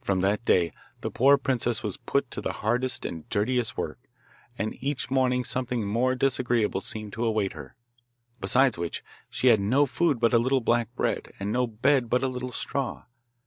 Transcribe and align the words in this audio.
From 0.00 0.22
that 0.22 0.46
day 0.46 0.72
the 1.02 1.10
poor 1.10 1.36
princess 1.36 1.82
was 1.82 1.98
put 1.98 2.30
to 2.30 2.40
the 2.40 2.52
hardest 2.64 3.04
and 3.04 3.28
dirtiest 3.28 3.76
work, 3.76 3.98
and 4.56 4.82
each 4.82 5.10
morning 5.10 5.44
something 5.44 5.86
more 5.86 6.14
disagreeable 6.14 6.80
seemed 6.80 7.12
to 7.12 7.26
await 7.26 7.52
her. 7.52 7.76
Besides 8.40 8.78
which, 8.78 9.04
she 9.28 9.48
had 9.48 9.60
no 9.60 9.84
food 9.84 10.18
but 10.20 10.32
a 10.32 10.38
little 10.38 10.62
black 10.62 10.88
bread, 10.96 11.34
and 11.38 11.52
no 11.52 11.66
bed 11.66 12.08
but 12.08 12.22
a 12.22 12.28
little 12.28 12.50
straw. 12.50 13.04